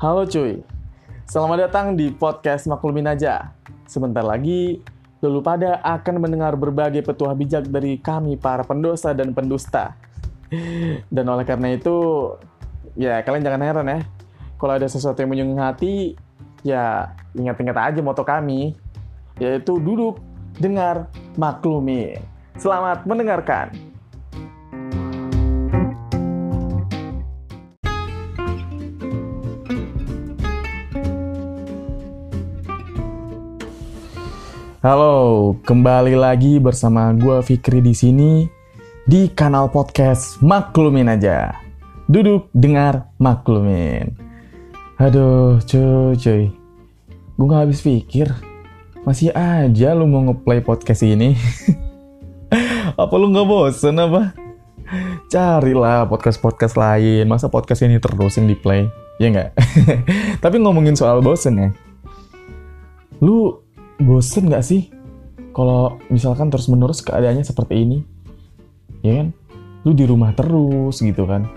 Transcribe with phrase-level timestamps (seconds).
[0.00, 0.64] Halo cuy,
[1.28, 3.52] selamat datang di podcast Maklumin Aja.
[3.84, 4.80] Sebentar lagi,
[5.20, 9.92] lulu pada akan mendengar berbagai petuah bijak dari kami para pendosa dan pendusta.
[11.12, 12.32] Dan oleh karena itu,
[12.96, 14.00] ya kalian jangan heran ya.
[14.56, 16.16] Kalau ada sesuatu yang menyinggung hati,
[16.64, 18.72] ya ingat-ingat aja moto kami,
[19.36, 20.16] yaitu duduk,
[20.56, 22.16] dengar, maklumi.
[22.56, 23.89] Selamat mendengarkan.
[34.80, 38.48] Halo, kembali lagi bersama gue Fikri di sini
[39.04, 41.52] di kanal podcast Maklumin aja.
[42.08, 44.16] Duduk, dengar, maklumin.
[44.96, 46.48] Aduh, cuy, cuy.
[47.12, 48.32] Gue gak habis pikir.
[49.04, 51.36] Masih aja lu mau ngeplay podcast ini.
[53.04, 54.32] apa lu gak bosen apa?
[55.28, 57.28] Carilah podcast-podcast lain.
[57.28, 58.88] Masa podcast ini terus yang di play?
[59.20, 59.50] Ya nggak?
[60.48, 61.68] Tapi ngomongin soal bosen ya.
[63.20, 63.60] Lu
[64.00, 64.88] bosen gak sih?
[65.50, 67.98] Kalau misalkan terus menerus keadaannya seperti ini
[69.04, 69.28] ya kan?
[69.84, 71.48] Lu di rumah terus gitu kan?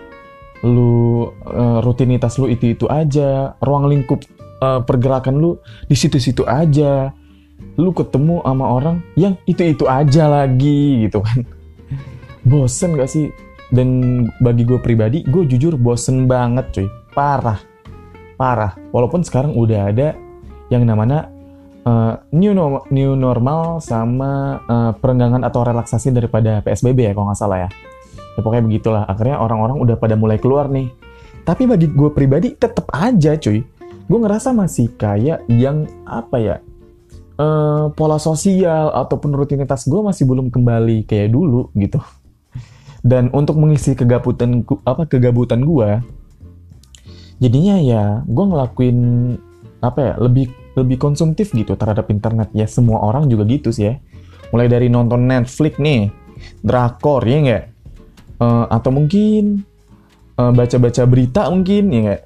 [0.64, 4.24] Lu uh, rutinitas lu itu itu aja ruang lingkup
[4.64, 7.12] uh, pergerakan lu di situ-situ aja.
[7.80, 11.42] Lu ketemu sama orang yang itu itu aja lagi gitu kan?
[12.50, 13.32] Bosen gak sih?
[13.74, 16.88] Dan bagi gue pribadi gue jujur bosen banget cuy.
[17.18, 17.58] Parah.
[18.38, 18.78] Parah.
[18.94, 20.14] Walaupun sekarang udah ada
[20.70, 21.33] yang namanya
[21.88, 27.40] uh, new normal, new normal sama uh, perenggangan atau relaksasi daripada PSBB ya kalau nggak
[27.40, 27.70] salah ya.
[28.34, 29.04] Ya pokoknya begitulah.
[29.06, 30.90] Akhirnya orang-orang udah pada mulai keluar nih.
[31.44, 33.62] Tapi bagi gue pribadi tetap aja cuy.
[34.08, 36.58] Gue ngerasa masih kayak yang apa ya?
[37.34, 42.00] Uh, pola sosial ataupun rutinitas gue masih belum kembali kayak dulu gitu.
[43.04, 46.00] Dan untuk mengisi kegabutan apa kegabutan gue,
[47.44, 48.98] jadinya ya gue ngelakuin
[49.84, 52.50] apa ya lebih lebih konsumtif gitu terhadap internet.
[52.54, 53.94] Ya semua orang juga gitu sih ya.
[54.54, 56.10] Mulai dari nonton Netflix nih
[56.62, 57.64] drakor ya nggak?
[58.42, 59.64] Uh, atau mungkin
[60.38, 62.22] uh, baca-baca berita mungkin ya nggak?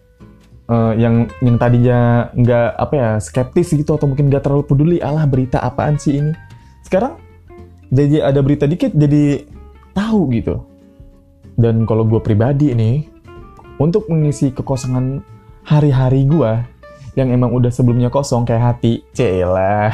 [0.67, 5.23] Uh, yang yang tadinya nggak apa ya skeptis gitu atau mungkin nggak terlalu peduli alah
[5.23, 6.35] berita apaan sih ini?
[6.83, 7.15] Sekarang
[7.87, 9.47] jadi ada berita dikit jadi
[9.95, 10.59] tahu gitu.
[11.55, 13.07] Dan kalau gue pribadi nih
[13.79, 15.23] untuk mengisi kekosongan
[15.63, 16.51] hari-hari gue
[17.17, 19.01] yang emang udah sebelumnya kosong kayak hati.
[19.11, 19.89] Cela.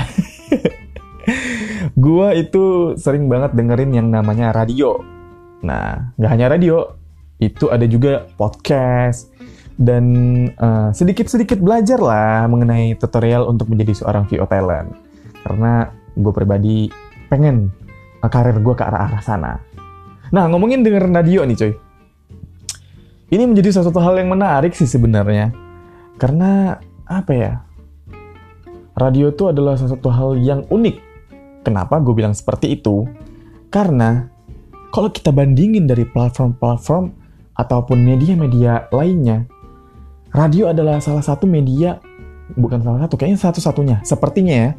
[2.04, 5.00] gua itu sering banget dengerin yang namanya radio.
[5.64, 6.92] Nah, nggak hanya radio,
[7.40, 9.32] itu ada juga podcast
[9.80, 10.06] dan
[10.94, 14.92] sedikit sedikit-sedikit belajar lah mengenai tutorial untuk menjadi seorang VO talent.
[15.42, 16.92] Karena gue pribadi
[17.32, 17.74] pengen
[18.22, 19.54] uh, karir gue ke arah-arah sana.
[20.30, 21.74] Nah, ngomongin dengerin radio nih coy.
[23.34, 25.50] Ini menjadi sesuatu hal yang menarik sih sebenarnya.
[26.22, 26.78] Karena
[27.22, 27.52] apa ya?
[28.98, 30.96] Radio itu adalah sesuatu hal yang unik.
[31.66, 33.10] Kenapa gue bilang seperti itu?
[33.74, 34.30] Karena
[34.94, 37.10] kalau kita bandingin dari platform-platform
[37.58, 39.50] ataupun media-media lainnya,
[40.30, 41.98] radio adalah salah satu media,
[42.54, 44.72] bukan salah satu, kayaknya satu-satunya, sepertinya ya,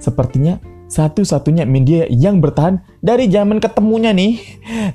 [0.00, 0.56] sepertinya
[0.88, 4.40] satu-satunya media yang bertahan dari zaman ketemunya nih,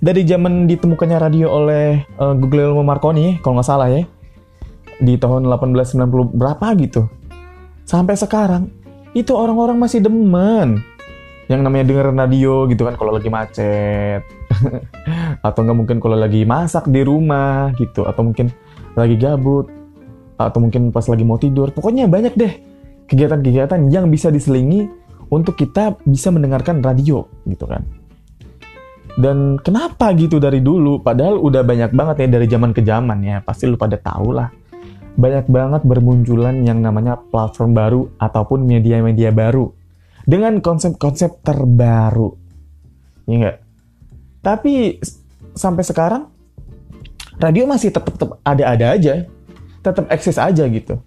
[0.01, 4.09] dari zaman ditemukannya radio oleh uh, Guglielmo Marconi, kalau nggak salah ya,
[4.97, 7.05] di tahun 1890 berapa gitu.
[7.87, 8.67] Sampai sekarang
[9.13, 10.81] itu orang-orang masih demen.
[11.47, 14.21] Yang namanya denger radio gitu kan kalau lagi macet.
[15.47, 18.51] Atau nggak mungkin kalau lagi masak di rumah gitu atau mungkin
[18.97, 19.69] lagi gabut
[20.37, 21.71] atau mungkin pas lagi mau tidur.
[21.71, 22.53] Pokoknya banyak deh
[23.07, 24.89] kegiatan-kegiatan yang bisa diselingi
[25.31, 27.85] untuk kita bisa mendengarkan radio gitu kan.
[29.17, 31.01] Dan kenapa gitu dari dulu?
[31.01, 33.37] Padahal udah banyak banget ya dari zaman ke zaman ya.
[33.41, 34.51] Pasti lu pada tahu lah
[35.17, 39.73] banyak banget bermunculan yang namanya platform baru ataupun media-media baru
[40.29, 42.37] dengan konsep-konsep terbaru.
[43.25, 43.57] Ya enggak?
[44.45, 45.01] Tapi
[45.57, 46.29] sampai sekarang
[47.41, 49.25] radio masih tetap ada-ada aja,
[49.81, 51.01] tetap eksis aja gitu.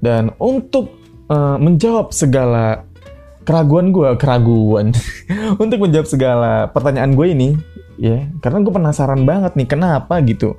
[0.00, 0.96] Dan untuk
[1.28, 2.88] uh, menjawab segala
[3.44, 4.96] keraguan gue, keraguan,
[5.62, 7.48] untuk menjawab segala pertanyaan gue ini,
[8.00, 10.56] ya, karena gue penasaran banget nih kenapa gitu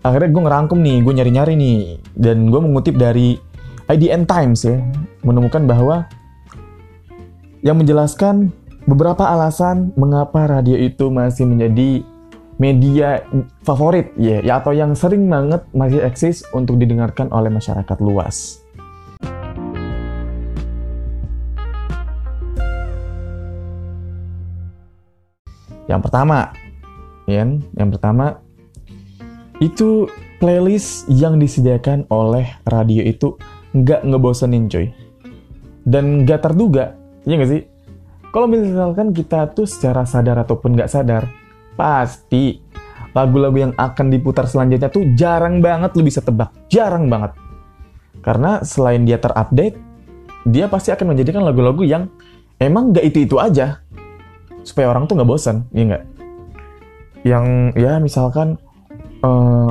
[0.00, 1.80] akhirnya gue ngerangkum nih, gue nyari-nyari nih,
[2.16, 3.36] dan gue mengutip dari
[3.90, 4.80] IDN Times ya,
[5.20, 6.08] menemukan bahwa
[7.60, 8.48] yang menjelaskan
[8.88, 12.00] beberapa alasan mengapa radio itu masih menjadi
[12.56, 13.24] media
[13.60, 18.64] favorit ya, ya atau yang sering banget masih eksis untuk didengarkan oleh masyarakat luas.
[25.88, 26.54] Yang pertama,
[27.26, 28.38] ya, yang pertama
[29.60, 30.08] itu
[30.40, 33.36] playlist yang disediakan oleh radio itu
[33.76, 34.88] nggak ngebosenin coy.
[35.84, 36.96] Dan nggak terduga,
[37.28, 37.62] ya nggak sih?
[38.30, 41.28] Kalau misalkan kita tuh secara sadar ataupun nggak sadar,
[41.76, 42.62] pasti
[43.12, 46.54] lagu-lagu yang akan diputar selanjutnya tuh jarang banget lu bisa tebak.
[46.70, 47.36] Jarang banget.
[48.22, 49.76] Karena selain dia terupdate,
[50.46, 52.08] dia pasti akan menjadikan lagu-lagu yang
[52.62, 53.82] emang nggak itu-itu aja.
[54.62, 56.04] Supaya orang tuh nggak bosan, ya nggak?
[57.26, 57.44] Yang
[57.76, 58.56] ya misalkan
[59.24, 59.70] uh,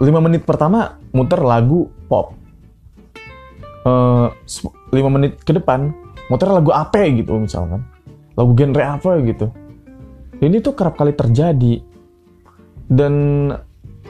[0.00, 2.32] 5 menit pertama muter lagu pop.
[3.84, 4.28] Uh,
[4.92, 5.92] eh, 5 menit ke depan
[6.32, 7.84] muter lagu apa gitu misalkan.
[8.38, 9.52] Lagu genre apa gitu.
[10.40, 11.84] Ini tuh kerap kali terjadi.
[12.90, 13.14] Dan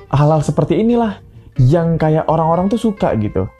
[0.09, 1.21] hal-hal seperti inilah
[1.59, 3.51] yang kayak orang-orang tuh suka gitu.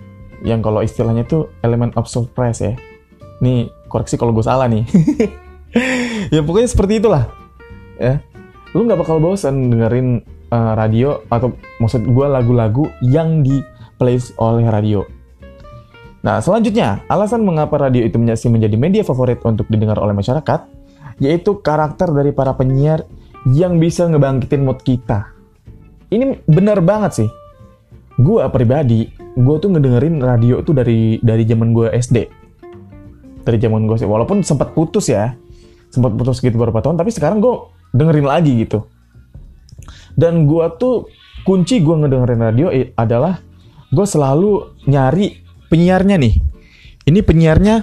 [0.47, 2.79] Yang kalau istilahnya tuh elemen of surprise ya.
[3.43, 4.87] Nih, koreksi kalau gue salah nih.
[6.35, 7.27] ya pokoknya seperti itulah.
[7.99, 8.23] Ya.
[8.73, 13.63] Lu nggak bakal bosan dengerin uh, radio atau maksud gue lagu-lagu yang di
[13.97, 15.07] plays oleh radio.
[16.21, 20.69] Nah, selanjutnya, alasan mengapa radio itu menjadi media favorit untuk didengar oleh masyarakat,
[21.17, 23.09] yaitu karakter dari para penyiar
[23.49, 25.33] yang bisa ngebangkitin mood kita.
[26.13, 27.31] Ini benar banget sih.
[28.21, 32.17] Gue pribadi, gue tuh ngedengerin radio itu dari dari zaman gue SD.
[33.41, 35.33] Dari zaman gue sih, walaupun sempat putus ya,
[35.89, 37.55] sempat putus gitu beberapa tahun, tapi sekarang gue
[37.97, 38.85] dengerin lagi gitu.
[40.15, 41.11] Dan gue tuh
[41.43, 43.41] kunci gue ngedengerin radio adalah
[43.91, 45.41] gue selalu nyari
[45.71, 46.35] penyiarnya nih.
[47.07, 47.77] Ini penyiarnya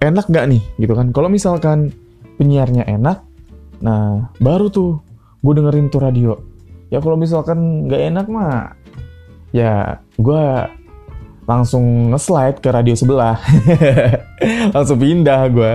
[0.00, 1.12] enak gak nih gitu kan?
[1.12, 1.92] Kalau misalkan
[2.40, 3.20] penyiarnya enak,
[3.84, 5.02] nah baru tuh
[5.40, 6.36] gue dengerin tuh radio.
[6.90, 8.74] Ya kalau misalkan gak enak mah,
[9.54, 10.42] ya gue
[11.50, 13.38] langsung nge-slide ke radio sebelah.
[14.74, 15.72] langsung pindah gue.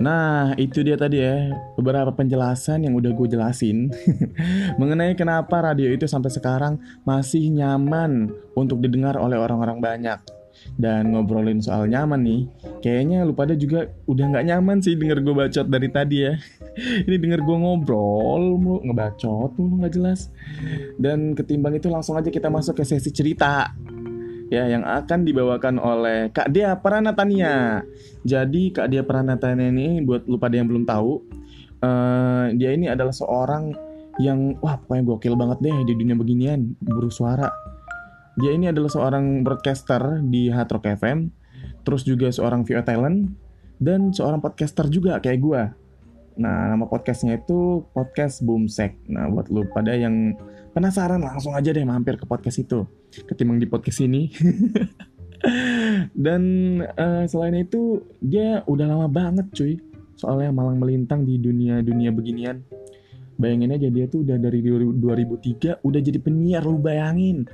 [0.00, 3.92] Nah, itu dia tadi ya, beberapa penjelasan yang udah gue jelasin
[4.80, 10.20] mengenai kenapa radio itu sampai sekarang masih nyaman untuk didengar oleh orang-orang banyak.
[10.80, 12.42] Dan ngobrolin soal nyaman nih,
[12.80, 16.34] kayaknya lu pada juga udah nggak nyaman sih denger gue bacot dari tadi ya.
[17.06, 20.32] Ini denger gue ngobrol, mau ngebacot mulu nggak jelas.
[20.96, 23.68] Dan ketimbang itu langsung aja kita masuk ke sesi cerita
[24.50, 27.86] ya yang akan dibawakan oleh Kak Dia Pranatania.
[28.26, 31.22] Jadi Kak Dia Pranatania ini buat lu pada yang belum tahu,
[31.80, 33.72] uh, dia ini adalah seorang
[34.18, 37.48] yang wah pokoknya gokil banget deh di dunia beginian, buru suara.
[38.36, 41.30] Dia ini adalah seorang broadcaster di Hard Rock FM,
[41.86, 43.30] terus juga seorang VO talent
[43.80, 45.62] dan seorang podcaster juga kayak gua.
[46.40, 48.96] Nah, nama podcastnya itu Podcast Boomsek.
[49.12, 50.32] Nah, buat lu pada yang
[50.72, 52.88] penasaran langsung aja deh mampir ke podcast itu.
[53.12, 54.32] Ketimbang di podcast ini.
[56.24, 56.42] Dan
[56.80, 59.76] uh, selain itu dia udah lama banget cuy.
[60.16, 62.64] Soalnya malang melintang di dunia dunia beginian.
[63.36, 67.44] Bayangin aja dia tuh udah dari 2003 udah jadi penyiar lu bayangin.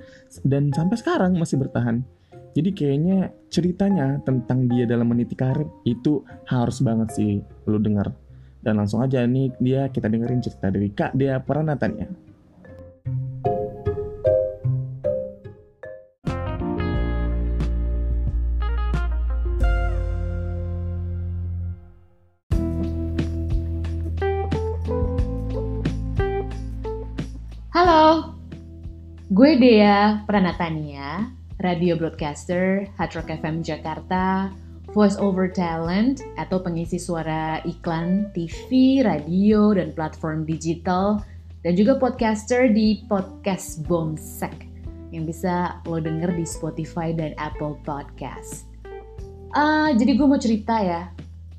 [0.46, 2.06] Dan sampai sekarang masih bertahan.
[2.54, 8.25] Jadi kayaknya ceritanya tentang dia dalam meniti karir itu harus banget sih lu denger
[8.66, 12.26] dan langsung aja nih dia kita dengerin cerita dari Kak dia Pranatanya.
[29.36, 31.28] Gue Dea Pranatania,
[31.60, 34.48] radio broadcaster Hard Rock FM Jakarta,
[34.96, 41.20] voice over talent atau pengisi suara iklan TV, radio, dan platform digital,
[41.60, 44.64] dan juga podcaster di podcast Bomsek
[45.12, 48.64] yang bisa lo denger di Spotify dan Apple Podcast.
[49.52, 51.12] Uh, jadi gue mau cerita ya,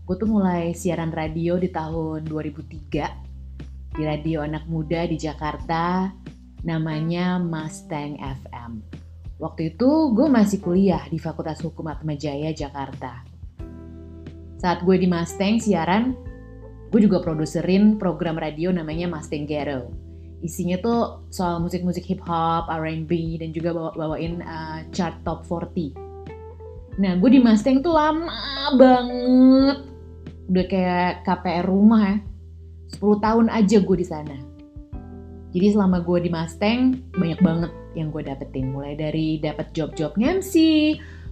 [0.10, 6.10] gue tuh mulai siaran radio di tahun 2003 di radio anak muda di Jakarta
[6.66, 9.07] namanya Mustang FM.
[9.38, 13.22] Waktu itu gue masih kuliah di Fakultas Hukum Atmajaya Jakarta.
[14.58, 16.18] Saat gue di Mustang siaran,
[16.90, 19.94] gue juga produserin program radio namanya Mustang Ghetto.
[20.42, 25.94] Isinya tuh soal musik-musik hip hop, R&B, dan juga bawa bawain uh, chart top 40.
[26.98, 29.86] Nah, gue di Mustang tuh lama banget.
[30.50, 32.18] Udah kayak KPR rumah ya.
[32.98, 34.57] 10 tahun aja gue di sana.
[35.58, 38.70] Jadi selama gue di Mustang banyak banget yang gue dapetin.
[38.70, 40.54] Mulai dari dapet job-job MC,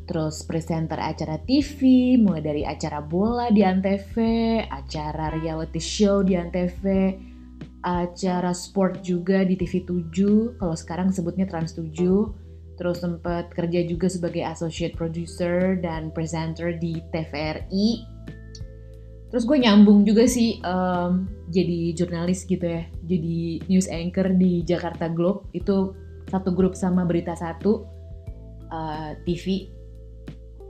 [0.10, 4.17] terus presenter acara TV, mulai dari acara bola di Antv,
[4.65, 6.82] acara reality show di Antv,
[7.86, 14.10] acara sport juga di TV 7, kalau sekarang sebutnya Trans 7, terus sempat kerja juga
[14.10, 18.14] sebagai associate producer dan presenter di TVRI
[19.36, 25.12] terus gue nyambung juga sih um, jadi jurnalis gitu ya jadi news anchor di Jakarta
[25.12, 25.92] Globe itu
[26.32, 27.84] satu grup sama Berita Satu
[28.72, 29.68] uh, TV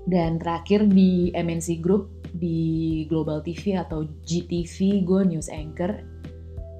[0.09, 6.01] dan terakhir di MNC Group di Global TV atau GTV gue news anchor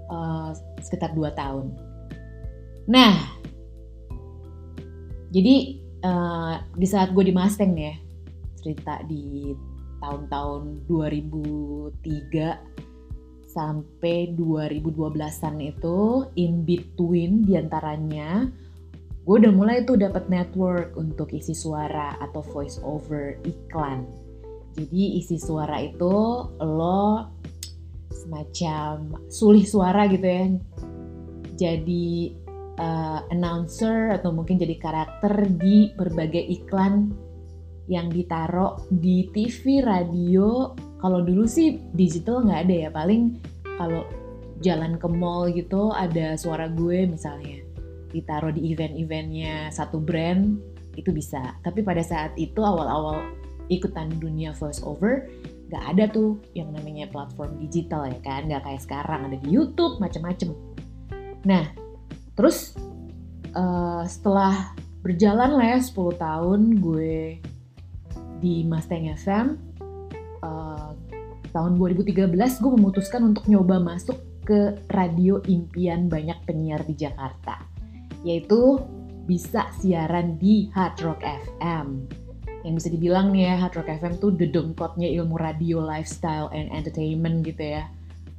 [0.09, 1.69] uh, sekitar 2 tahun.
[2.89, 3.13] Nah,
[5.29, 5.55] jadi
[6.01, 7.93] uh, di saat gue di Mustang ya,
[8.57, 9.53] cerita di
[10.05, 18.45] tahun-tahun 2003 sampai 2012-an itu in between di antaranya
[19.25, 24.05] gue udah mulai tuh dapat network untuk isi suara atau voice over iklan.
[24.77, 27.25] Jadi isi suara itu lo
[28.13, 30.45] semacam sulih suara gitu ya.
[31.57, 32.37] Jadi
[32.77, 37.24] uh, announcer atau mungkin jadi karakter di berbagai iklan
[37.85, 40.73] yang ditaruh di TV, radio.
[41.01, 43.37] Kalau dulu sih digital nggak ada ya, paling
[43.77, 44.03] kalau
[44.63, 47.61] jalan ke mall gitu ada suara gue misalnya
[48.15, 50.57] ditaruh di event-eventnya satu brand
[50.95, 51.59] itu bisa.
[51.61, 53.21] Tapi pada saat itu awal-awal
[53.69, 55.25] ikutan dunia voice over
[55.65, 59.97] nggak ada tuh yang namanya platform digital ya kan nggak kayak sekarang ada di YouTube
[59.97, 60.53] macem-macem
[61.41, 61.65] nah
[62.37, 62.77] terus
[63.57, 67.41] uh, setelah berjalan lah ya 10 tahun gue
[68.45, 69.57] di Mustang FM
[70.45, 76.93] uh, eh, tahun 2013 gue memutuskan untuk nyoba masuk ke radio impian banyak penyiar di
[76.93, 77.65] Jakarta
[78.21, 78.77] yaitu
[79.25, 82.09] bisa siaran di Hard Rock FM.
[82.65, 87.45] Yang bisa dibilang nih ya, Hard Rock FM tuh dedengkotnya ilmu radio, lifestyle, and entertainment
[87.45, 87.89] gitu ya.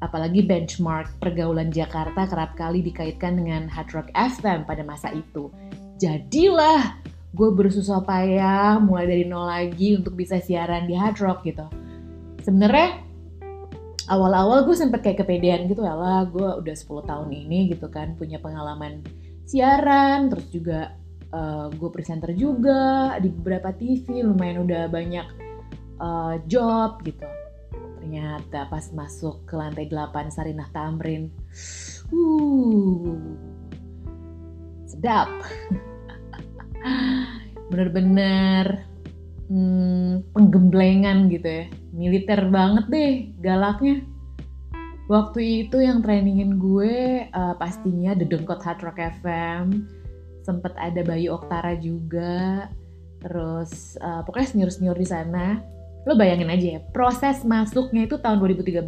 [0.03, 5.51] Apalagi benchmark pergaulan Jakarta kerap kali dikaitkan dengan Hard Rock FM pada masa itu.
[5.99, 6.99] Jadilah
[7.37, 11.69] gue bersusah payah mulai dari nol lagi untuk bisa siaran di Hard Rock gitu.
[12.41, 13.07] Sebenarnya
[14.07, 18.15] awal-awal gue sempet kayak kepedean gitu ya lah gue udah 10 tahun ini gitu kan
[18.15, 19.03] punya pengalaman
[19.47, 20.95] siaran terus juga
[21.35, 25.27] uh, gue presenter juga di beberapa TV lumayan udah banyak
[25.99, 27.27] uh, job gitu
[27.99, 31.27] ternyata pas masuk ke lantai 8 Sarinah Tamrin
[32.15, 33.19] uh
[34.87, 35.27] sedap
[37.77, 38.89] bener-bener
[39.53, 43.13] hmm, penggemblengan gitu ya militer banget deh
[43.45, 44.01] galaknya
[45.07, 49.87] Waktu itu yang trainingin gue uh, pastinya The Dengkot Hard Rock FM,
[50.43, 52.67] sempet ada Bayu Oktara juga,
[53.23, 55.63] terus uh, pokoknya senior-senior di sana.
[56.11, 58.83] Lo bayangin aja ya, proses masuknya itu tahun 2013,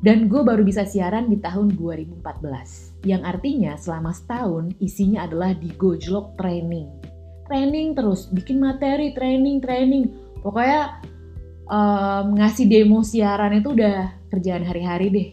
[0.00, 3.04] dan gue baru bisa siaran di tahun 2014.
[3.04, 7.03] Yang artinya selama setahun isinya adalah di Gojlok training.
[7.44, 10.08] Training terus, bikin materi, training, training.
[10.40, 11.04] Pokoknya
[11.68, 15.28] um, ngasih demo siaran itu udah kerjaan hari-hari deh.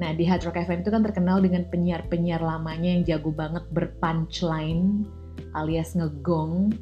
[0.00, 5.04] Nah di Hard Rock FM itu kan terkenal dengan penyiar-penyiar lamanya yang jago banget berpunchline
[5.52, 6.72] alias ngegong.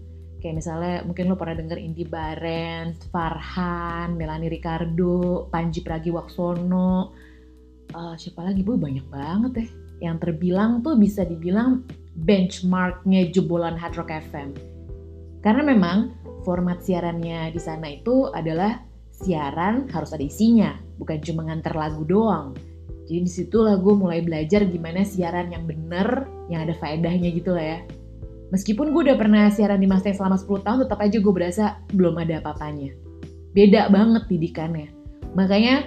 [0.40, 7.12] Kayak misalnya mungkin lo pernah denger Indi Barens, Farhan, Melani Ricardo, Panji Pragiwaksono,
[7.92, 9.68] uh, siapa lagi bu banyak banget deh.
[10.00, 11.84] Yang terbilang tuh bisa dibilang
[12.24, 14.52] benchmarknya jebolan Hard Rock FM.
[15.40, 16.12] Karena memang
[16.44, 22.56] format siarannya di sana itu adalah siaran harus ada isinya, bukan cuma nganter lagu doang.
[23.08, 27.76] Jadi di situlah gue mulai belajar gimana siaran yang bener, yang ada faedahnya gitu lah
[27.76, 27.80] ya.
[28.50, 32.18] Meskipun gue udah pernah siaran di Mustang selama 10 tahun, tetap aja gue berasa belum
[32.18, 32.90] ada apa-apanya.
[33.54, 34.90] Beda banget didikannya.
[35.38, 35.86] Makanya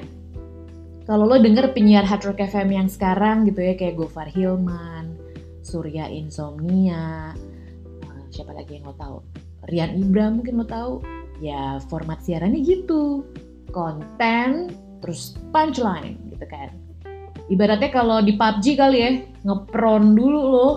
[1.04, 5.03] kalau lo denger penyiar Hard Rock FM yang sekarang gitu ya, kayak Gofar Hilman,
[5.64, 7.32] Surya Insomnia,
[8.04, 9.18] eh, siapa lagi yang lo tahu?
[9.72, 10.94] Rian Ibra mungkin lo tahu,
[11.40, 13.24] ya format siarannya gitu.
[13.72, 14.70] Konten
[15.02, 16.70] terus punchline gitu kan.
[17.48, 19.12] Ibaratnya kalau di PUBG kali ya
[19.44, 20.70] ngepron dulu lo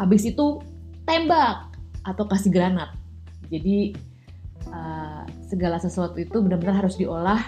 [0.00, 0.58] habis itu
[1.06, 1.70] tembak
[2.02, 2.90] atau kasih granat.
[3.52, 3.94] Jadi
[4.70, 7.38] uh, segala sesuatu itu benar-benar harus diolah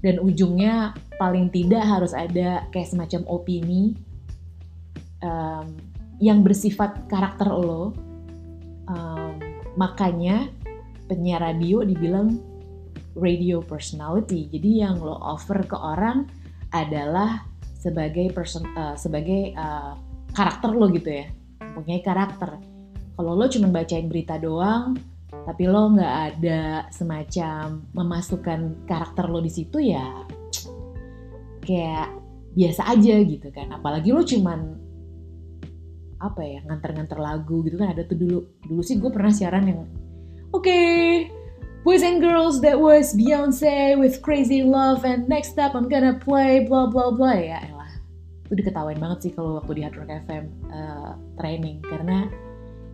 [0.00, 3.94] dan ujungnya paling tidak harus ada kayak semacam opini
[5.24, 5.66] um,
[6.20, 7.96] yang bersifat karakter lo
[8.88, 9.34] um,
[9.78, 10.52] makanya
[11.08, 12.38] penyiar radio dibilang
[13.18, 14.46] radio personality.
[14.52, 16.28] Jadi yang lo offer ke orang
[16.70, 17.42] adalah
[17.74, 19.96] sebagai person uh, sebagai uh,
[20.36, 21.26] karakter lo gitu ya.
[21.74, 22.60] Punya karakter.
[23.16, 24.96] Kalau lo cuma bacain berita doang,
[25.44, 30.24] tapi lo nggak ada semacam memasukkan karakter lo di situ ya
[31.64, 32.08] kayak
[32.56, 33.70] biasa aja gitu kan.
[33.74, 34.79] Apalagi lo cuman
[36.20, 38.38] apa ya nganter-nganter lagu gitu kan ada tuh dulu.
[38.68, 39.80] Dulu sih gue pernah siaran yang
[40.52, 41.32] oke okay,
[41.82, 46.68] boys and girls that was Beyonce with Crazy Love and next up I'm gonna play
[46.68, 47.36] blah blah blah.
[47.40, 47.90] Ya elah
[48.50, 51.80] itu diketawain banget sih kalau waktu di Hard Rock FM uh, training.
[51.86, 52.26] Karena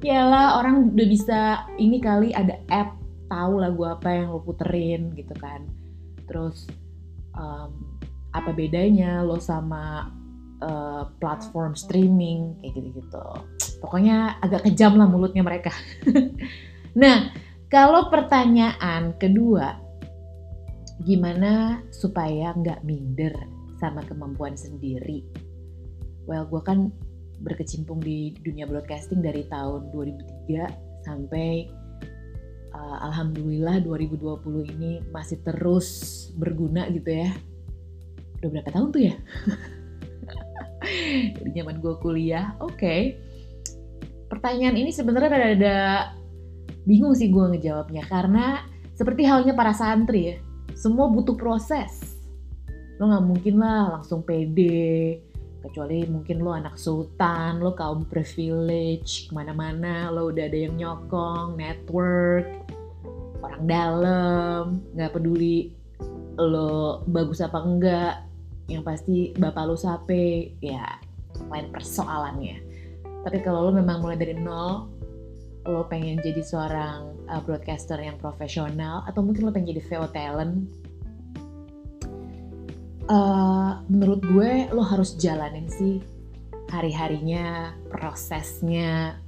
[0.05, 1.41] lah orang udah bisa
[1.81, 2.95] ini kali ada app
[3.27, 5.65] tahu lagu apa yang lo puterin gitu kan.
[6.29, 6.69] Terus
[7.35, 7.73] um,
[8.37, 10.13] apa bedanya lo sama
[10.67, 13.27] uh, platform streaming kayak gitu-gitu.
[13.79, 15.71] Pokoknya agak kejam lah mulutnya mereka.
[17.03, 17.31] nah,
[17.71, 19.79] kalau pertanyaan kedua,
[21.07, 23.33] gimana supaya nggak minder
[23.79, 25.23] sama kemampuan sendiri?
[26.27, 26.91] Well, gue kan
[27.45, 31.69] berkecimpung di dunia broadcasting dari tahun 2003 sampai
[32.73, 35.89] uh, alhamdulillah 2020 ini masih terus
[36.35, 37.31] berguna gitu ya.
[38.41, 39.15] Udah berapa tahun tuh ya?
[41.37, 42.55] dari zaman gue kuliah.
[42.61, 42.77] Oke.
[42.77, 43.01] Okay.
[44.27, 45.79] pertanyaan ini sebenarnya ada, ada
[46.83, 48.11] bingung sih gue ngejawabnya.
[48.11, 48.67] Karena
[48.99, 50.37] seperti halnya para santri ya
[50.77, 52.19] semua butuh proses.
[52.99, 55.23] Lo nggak mungkin lah langsung pede
[55.67, 61.59] kecuali mungkin lo anak sultan lo kaum privilege ke mana-mana lo udah ada yang nyokong
[61.59, 62.47] network
[63.43, 64.63] orang dalam
[64.95, 65.75] nggak peduli
[66.39, 68.15] lo bagus apa enggak
[68.67, 70.99] yang pasti bapak lu sape ya
[71.51, 72.63] lain persoalannya.
[73.27, 74.91] Tapi kalau lo memang mulai dari nol
[75.67, 80.71] lo pengen jadi seorang uh, broadcaster yang profesional atau mungkin lo pengen jadi VO talent
[83.11, 85.99] uh, menurut gue lo harus jalanin sih
[86.71, 89.19] hari-harinya prosesnya.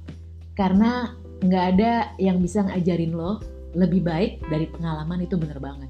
[0.55, 3.39] Karena nggak ada yang bisa ngajarin lo
[3.75, 5.87] lebih baik dari pengalaman itu bener banget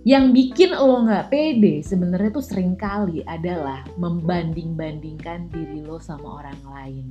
[0.00, 6.60] yang bikin lo nggak pede sebenarnya tuh sering kali adalah membanding-bandingkan diri lo sama orang
[6.64, 7.06] lain.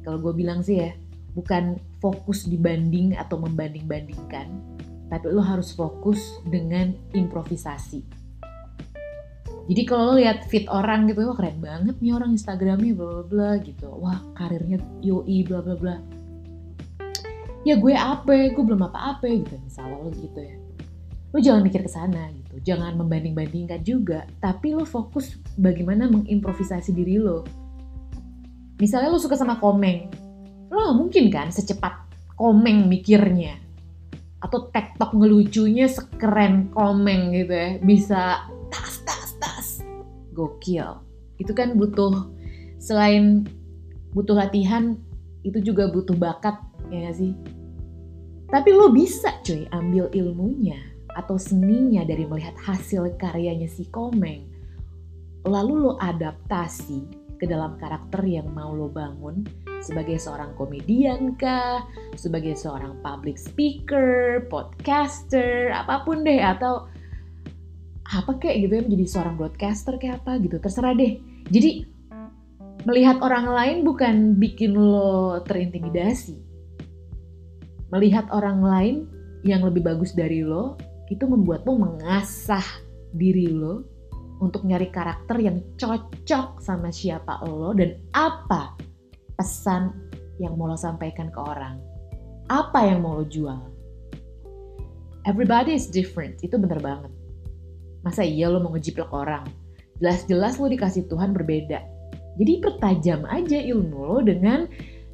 [0.00, 0.96] Kalau gue bilang sih ya,
[1.36, 4.48] bukan fokus dibanding atau membanding-bandingkan,
[5.12, 8.00] tapi lo harus fokus dengan improvisasi.
[9.68, 13.24] Jadi kalau lo lihat fit orang gitu, wah keren banget nih orang Instagramnya bla bla
[13.28, 15.96] bla gitu, wah karirnya yoi bla bla bla.
[17.68, 18.48] Ya gue apa?
[18.48, 20.59] Gue belum apa-apa gitu misalnya lo gitu ya
[21.30, 22.74] lo jangan mikir ke sana gitu.
[22.74, 24.26] Jangan membanding-bandingkan juga.
[24.42, 27.46] Tapi lo fokus bagaimana mengimprovisasi diri lo
[28.80, 30.08] misalnya lo suka sama komeng.
[30.72, 31.94] Lo gak mungkin kan secepat
[32.34, 33.60] komeng mikirnya.
[34.40, 37.68] Atau tektok ngelucunya sekeren komeng gitu ya.
[37.84, 38.20] Bisa
[38.72, 39.68] tas tas tas.
[40.32, 40.96] Gokil.
[41.36, 42.32] Itu kan butuh
[42.80, 43.44] selain
[44.16, 44.96] butuh latihan
[45.44, 46.56] itu juga butuh bakat
[46.88, 47.36] ya gak sih?
[48.50, 54.46] Tapi lo bisa cuy ambil ilmunya atau seninya dari melihat hasil karyanya si Komeng,
[55.46, 59.48] lalu lo adaptasi ke dalam karakter yang mau lo bangun
[59.80, 61.80] sebagai seorang komedian kah,
[62.12, 66.84] sebagai seorang public speaker, podcaster, apa pun deh atau
[68.10, 71.16] apa kayak gitu ya menjadi seorang broadcaster kayak apa gitu terserah deh.
[71.48, 71.88] Jadi
[72.84, 76.36] melihat orang lain bukan bikin lo terintimidasi.
[77.90, 78.96] Melihat orang lain
[79.42, 80.76] yang lebih bagus dari lo
[81.10, 82.62] itu membuat lo mengasah
[83.18, 83.82] diri lo
[84.40, 88.78] untuk nyari karakter yang cocok sama siapa lo dan apa
[89.36, 89.90] pesan
[90.40, 91.76] yang mau lo sampaikan ke orang.
[92.48, 93.60] Apa yang mau lo jual.
[95.28, 97.12] Everybody is different, itu bener banget.
[98.00, 99.44] Masa iya lo mau ngejiplak orang?
[100.00, 101.84] Jelas-jelas lo dikasih Tuhan berbeda.
[102.40, 104.64] Jadi pertajam aja ilmu lo dengan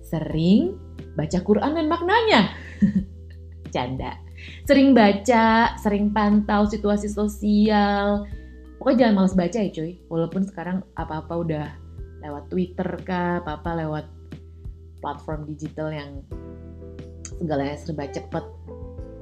[0.07, 0.79] sering
[1.19, 2.55] baca Quran dan maknanya.
[3.75, 4.26] Canda
[4.67, 8.27] sering baca, sering pantau situasi sosial.
[8.77, 9.93] Pokoknya jangan males baca ya cuy.
[10.11, 11.67] Walaupun sekarang apa-apa udah
[12.23, 14.07] lewat Twitter kah, apa-apa lewat
[15.01, 16.11] platform digital yang
[17.39, 18.45] segalanya serba cepet.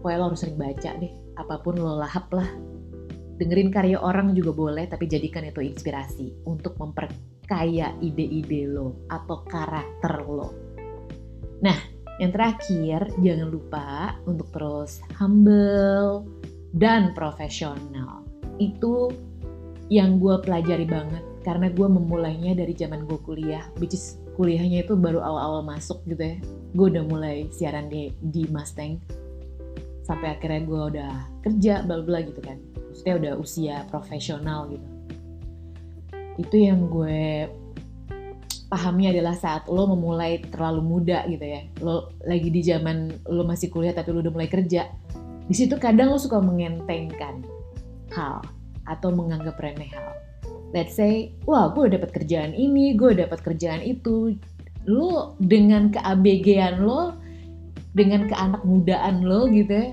[0.00, 1.12] Pokoknya lo harus sering baca deh.
[1.40, 2.48] Apa pun lo lahap lah.
[3.34, 10.14] Dengerin karya orang juga boleh, tapi jadikan itu inspirasi untuk memperkaya ide-ide lo atau karakter
[10.22, 10.54] lo.
[11.58, 16.22] Nah, yang terakhir, jangan lupa untuk terus humble
[16.70, 18.22] dan profesional.
[18.62, 19.10] Itu
[19.90, 24.94] yang gue pelajari banget karena gue memulainya dari zaman gue kuliah, which is kuliahnya itu
[24.94, 26.36] baru awal-awal masuk gitu ya.
[26.74, 29.02] Gue udah mulai siaran di, di Mustang
[30.04, 32.62] sampai akhirnya gue udah kerja bla bla gitu kan.
[32.78, 34.88] Maksudnya udah usia profesional gitu.
[36.38, 37.50] Itu yang gue
[38.74, 41.62] pahami adalah saat lo memulai terlalu muda gitu ya.
[41.78, 44.90] Lo lagi di zaman lo masih kuliah tapi lo udah mulai kerja.
[45.46, 47.46] Di situ kadang lo suka mengentengkan
[48.10, 48.42] hal
[48.90, 50.10] atau menganggap remeh hal.
[50.74, 54.34] let's say, wah gue dapat kerjaan ini, gue dapat kerjaan itu.
[54.90, 57.14] Lo dengan keabegean lo,
[57.94, 59.88] dengan keanak mudaan lo gitu ya,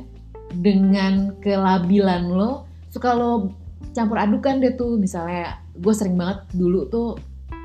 [0.58, 3.54] dengan kelabilan lo, suka lo
[3.94, 4.98] campur adukan deh tuh.
[4.98, 7.10] Misalnya gue sering banget dulu tuh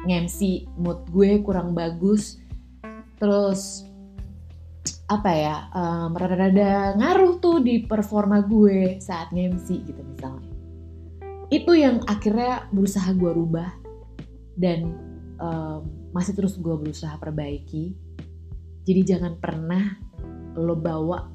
[0.07, 2.38] nge-MC mood gue kurang bagus,
[3.19, 3.85] terus
[5.07, 10.51] apa ya um, rada-rada ngaruh tuh di performa gue saat nge-MC gitu misalnya.
[11.51, 13.71] Itu yang akhirnya berusaha gue rubah
[14.59, 14.95] dan
[15.38, 17.95] um, masih terus gue berusaha perbaiki.
[18.87, 19.95] Jadi jangan pernah
[20.59, 21.29] lo bawa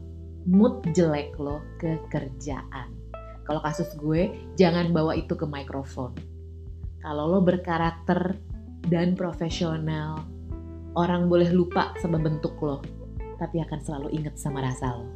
[0.50, 2.92] mood jelek lo ke kerjaan.
[3.46, 6.16] Kalau kasus gue jangan bawa itu ke mikrofon.
[7.02, 8.51] Kalau lo berkarakter
[8.88, 10.24] dan profesional.
[10.96, 12.82] Orang boleh lupa sama bentuk lo
[13.42, 15.10] tapi akan selalu inget sama rasa lo.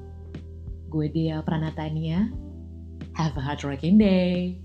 [0.89, 2.25] Gue Dia Pranatania.
[3.13, 4.64] Have a hard working day